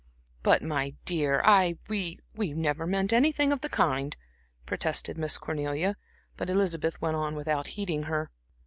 [0.41, 4.17] "But, my dear, I we never meant anything of the kind,"
[4.65, 5.95] protested Miss Cornelia.
[6.37, 8.31] But Elizabeth went on without heeding her.